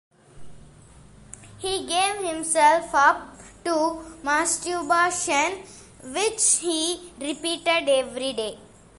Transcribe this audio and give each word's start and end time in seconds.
He 1.59 1.85
gave 1.85 2.23
himself 2.27 2.89
up 2.95 3.37
to 3.63 4.01
masturbation, 4.23 5.59
which 6.01 6.57
he 6.59 7.13
repeated 7.19 7.87
every 7.87 8.33
day. 8.33 8.57